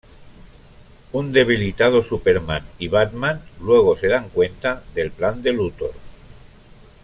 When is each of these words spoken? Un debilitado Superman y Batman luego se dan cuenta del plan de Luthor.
Un 1.11 1.31
debilitado 1.31 2.01
Superman 2.01 2.65
y 2.79 2.87
Batman 2.87 3.39
luego 3.59 3.95
se 3.95 4.07
dan 4.07 4.29
cuenta 4.29 4.81
del 4.95 5.11
plan 5.11 5.43
de 5.43 5.53
Luthor. 5.53 5.93